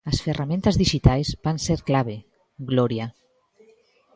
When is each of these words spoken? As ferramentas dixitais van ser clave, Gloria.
As 0.11 0.17
ferramentas 0.25 0.77
dixitais 0.81 1.27
van 1.45 1.57
ser 1.65 1.79
clave, 1.89 2.15
Gloria. 2.69 3.05